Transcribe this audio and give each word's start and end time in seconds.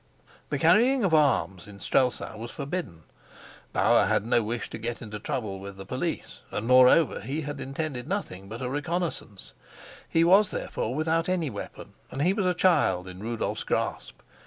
The 0.49 0.57
carrying 0.57 1.03
of 1.03 1.13
arms 1.13 1.67
in 1.67 1.79
Strelsau 1.79 2.35
was 2.35 2.49
forbidden. 2.49 3.03
Bauer 3.71 4.07
had 4.07 4.25
no 4.25 4.41
wish 4.41 4.67
to 4.71 4.79
get 4.79 4.99
into 4.99 5.19
trouble 5.19 5.59
with 5.59 5.77
the 5.77 5.85
police, 5.85 6.39
and, 6.49 6.65
moreover, 6.65 7.19
he 7.21 7.41
had 7.41 7.59
intended 7.59 8.07
nothing 8.07 8.49
but 8.49 8.63
a 8.63 8.67
reconnaissance; 8.67 9.53
he 10.09 10.23
was 10.23 10.49
therefore 10.49 10.95
without 10.95 11.29
any 11.29 11.51
weapon, 11.51 11.93
and 12.09 12.23
he 12.23 12.33
was 12.33 12.47
a 12.47 12.55
child 12.55 13.07
in 13.07 13.19
Rudolf's 13.19 13.61
grasp. 13.61 14.21